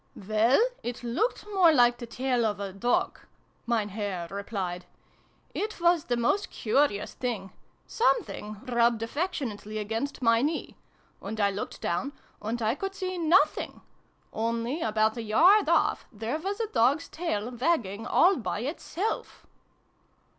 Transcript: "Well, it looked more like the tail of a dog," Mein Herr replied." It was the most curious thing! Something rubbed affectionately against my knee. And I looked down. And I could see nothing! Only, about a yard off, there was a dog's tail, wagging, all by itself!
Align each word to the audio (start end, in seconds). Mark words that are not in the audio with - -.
"Well, 0.15 0.59
it 0.81 1.03
looked 1.03 1.45
more 1.45 1.71
like 1.71 1.99
the 1.99 2.07
tail 2.07 2.43
of 2.43 2.59
a 2.59 2.73
dog," 2.73 3.19
Mein 3.67 3.89
Herr 3.89 4.27
replied." 4.31 4.85
It 5.53 5.79
was 5.79 6.05
the 6.05 6.17
most 6.17 6.49
curious 6.49 7.13
thing! 7.13 7.51
Something 7.85 8.61
rubbed 8.65 9.03
affectionately 9.03 9.77
against 9.77 10.23
my 10.23 10.41
knee. 10.41 10.75
And 11.21 11.39
I 11.39 11.51
looked 11.51 11.81
down. 11.81 12.13
And 12.41 12.59
I 12.63 12.73
could 12.73 12.95
see 12.95 13.19
nothing! 13.19 13.81
Only, 14.33 14.81
about 14.81 15.17
a 15.17 15.21
yard 15.21 15.69
off, 15.69 16.07
there 16.11 16.39
was 16.39 16.59
a 16.59 16.65
dog's 16.65 17.07
tail, 17.07 17.51
wagging, 17.51 18.07
all 18.07 18.37
by 18.37 18.61
itself! 18.61 19.45